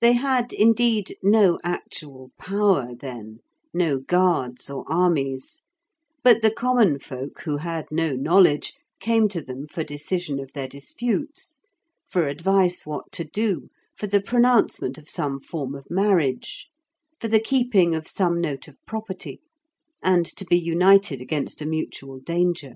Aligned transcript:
They 0.00 0.14
had, 0.14 0.52
indeed, 0.52 1.16
no 1.22 1.56
actual 1.62 2.32
power 2.36 2.96
then, 2.98 3.38
no 3.72 4.00
guards 4.00 4.68
or 4.68 4.84
armies; 4.92 5.62
but 6.24 6.42
the 6.42 6.50
common 6.50 6.98
folk, 6.98 7.42
who 7.42 7.58
had 7.58 7.86
no 7.92 8.14
knowledge, 8.16 8.74
came 8.98 9.28
to 9.28 9.40
them 9.40 9.68
for 9.68 9.84
decision 9.84 10.40
of 10.40 10.50
their 10.52 10.66
disputes, 10.66 11.62
for 12.10 12.26
advice 12.26 12.84
what 12.84 13.12
to 13.12 13.22
do, 13.24 13.68
for 13.96 14.08
the 14.08 14.20
pronouncement 14.20 14.98
of 14.98 15.08
some 15.08 15.38
form 15.38 15.76
of 15.76 15.88
marriage, 15.88 16.68
for 17.20 17.28
the 17.28 17.38
keeping 17.38 17.94
of 17.94 18.08
some 18.08 18.40
note 18.40 18.66
of 18.66 18.84
property, 18.84 19.42
and 20.02 20.26
to 20.26 20.44
be 20.44 20.58
united 20.58 21.20
against 21.20 21.62
a 21.62 21.66
mutual 21.66 22.18
danger. 22.18 22.74